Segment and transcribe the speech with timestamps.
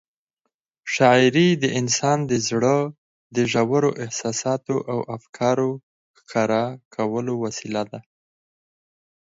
[0.93, 2.77] شاعري د انسان د زړه
[3.35, 5.71] د ژورو احساساتو او افکارو
[6.19, 6.63] ښکاره
[6.95, 7.99] کولو وسیله ده.